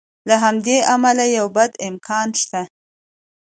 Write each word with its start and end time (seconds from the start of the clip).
له 0.27 0.35
همدې 0.43 0.77
امله 0.93 1.25
یو 1.37 1.47
بد 1.55 1.71
امکان 1.87 2.27
شته. 2.41 2.61